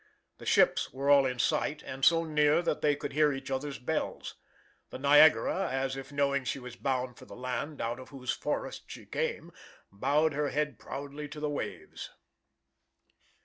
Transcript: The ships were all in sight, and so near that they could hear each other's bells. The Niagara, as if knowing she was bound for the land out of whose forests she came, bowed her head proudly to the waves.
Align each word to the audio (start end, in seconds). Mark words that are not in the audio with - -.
The 0.39 0.47
ships 0.47 0.91
were 0.91 1.11
all 1.11 1.27
in 1.27 1.37
sight, 1.37 1.83
and 1.83 2.03
so 2.03 2.23
near 2.23 2.63
that 2.63 2.81
they 2.81 2.95
could 2.95 3.13
hear 3.13 3.31
each 3.31 3.51
other's 3.51 3.77
bells. 3.77 4.33
The 4.89 4.97
Niagara, 4.97 5.69
as 5.71 5.95
if 5.95 6.11
knowing 6.11 6.43
she 6.43 6.57
was 6.57 6.75
bound 6.75 7.17
for 7.17 7.25
the 7.25 7.35
land 7.35 7.79
out 7.81 7.99
of 7.99 8.09
whose 8.09 8.31
forests 8.31 8.85
she 8.87 9.05
came, 9.05 9.53
bowed 9.91 10.33
her 10.33 10.49
head 10.49 10.79
proudly 10.79 11.27
to 11.27 11.39
the 11.39 11.51
waves. 11.51 12.09